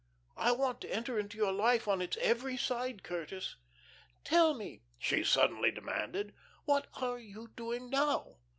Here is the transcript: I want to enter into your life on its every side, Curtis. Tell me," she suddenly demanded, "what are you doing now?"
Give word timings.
I 0.35 0.51
want 0.51 0.81
to 0.81 0.91
enter 0.91 1.19
into 1.19 1.37
your 1.37 1.51
life 1.51 1.87
on 1.87 2.01
its 2.01 2.17
every 2.17 2.57
side, 2.57 3.03
Curtis. 3.03 3.55
Tell 4.23 4.55
me," 4.55 4.81
she 4.97 5.23
suddenly 5.23 5.69
demanded, 5.69 6.33
"what 6.65 6.87
are 6.95 7.19
you 7.19 7.49
doing 7.55 7.91
now?" 7.91 8.37